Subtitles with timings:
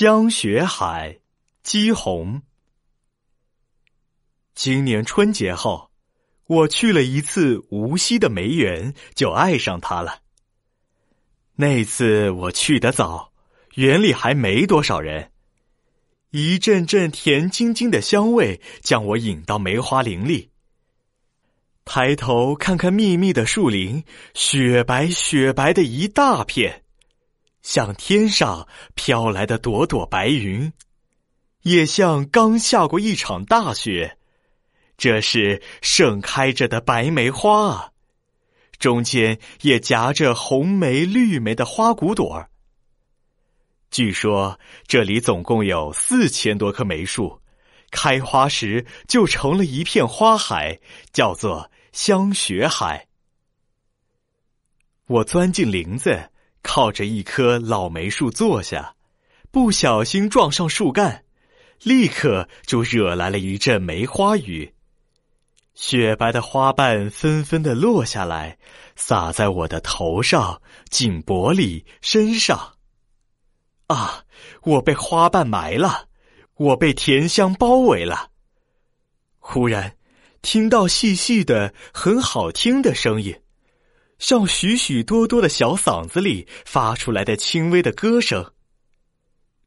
[0.00, 1.18] 香雪海，
[1.62, 2.40] 姬红。
[4.54, 5.90] 今年春节后，
[6.46, 10.20] 我去了一次无锡的梅园，就爱上它了。
[11.54, 13.34] 那次我去的早，
[13.74, 15.32] 园里还没多少人。
[16.30, 20.50] 一阵阵甜津津的香味将我引到梅花林里。
[21.84, 26.84] 抬头看看密密的树林，雪白雪白的一大片。
[27.62, 30.72] 像天上飘来的朵朵白云，
[31.62, 34.16] 也像刚下过一场大雪。
[34.96, 37.92] 这是盛开着的白梅花啊，
[38.78, 42.50] 中间也夹着红梅、绿梅的花骨朵儿。
[43.90, 47.40] 据说这里总共有四千多棵梅树，
[47.90, 50.78] 开花时就成了一片花海，
[51.12, 53.06] 叫做香雪海。
[55.06, 56.30] 我钻进林子。
[56.62, 58.94] 靠着一棵老梅树坐下，
[59.50, 61.24] 不小心撞上树干，
[61.82, 64.74] 立刻就惹来了一阵梅花雨。
[65.74, 68.58] 雪白的花瓣纷纷的落下来，
[68.96, 72.74] 洒在我的头上、颈脖里、身上。
[73.86, 74.24] 啊！
[74.62, 76.08] 我被花瓣埋了，
[76.56, 78.30] 我被甜香包围了。
[79.38, 79.96] 忽然，
[80.42, 83.40] 听到细细的、很好听的声音。
[84.20, 88.52] 像许许多多的小嗓子里发出来的轻微的歌声。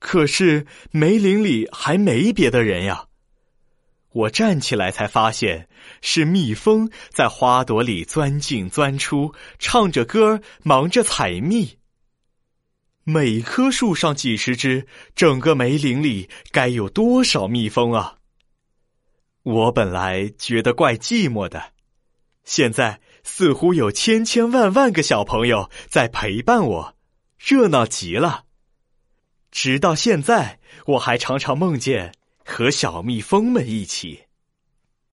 [0.00, 3.04] 可是梅林里还没别的人呀。
[4.10, 5.68] 我站起来才发现
[6.00, 11.78] 是蜜蜂在花朵里钻进钻出，唱着歌忙着采蜜。
[13.04, 18.16] 每棵树上几十只，整个梅林里该有多少蜜蜂啊！
[19.42, 21.72] 我本来觉得怪寂寞的。
[22.44, 26.96] 现在似乎有千千万万个小朋友在陪伴我，
[27.38, 28.44] 热闹极了。
[29.50, 32.12] 直到现在，我还常常梦见
[32.44, 34.27] 和小蜜蜂们一起。